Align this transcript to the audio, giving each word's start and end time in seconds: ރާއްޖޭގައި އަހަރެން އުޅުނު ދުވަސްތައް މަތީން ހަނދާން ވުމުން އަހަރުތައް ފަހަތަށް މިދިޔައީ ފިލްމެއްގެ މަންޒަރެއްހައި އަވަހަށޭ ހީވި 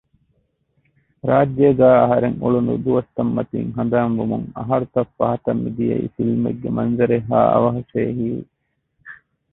ރާއްޖޭގައި 1.29 1.99
އަހަރެން 2.01 2.37
އުޅުނު 2.43 2.73
ދުވަސްތައް 2.83 3.33
މަތީން 3.37 3.71
ހަނދާން 3.77 4.15
ވުމުން 4.19 4.47
އަހަރުތައް 4.57 5.13
ފަހަތަށް 5.17 5.61
މިދިޔައީ 5.63 6.05
ފިލްމެއްގެ 6.15 6.69
މަންޒަރެއްހައި 6.77 7.49
އަވަހަށޭ 7.53 7.99
ހީވި 8.17 8.43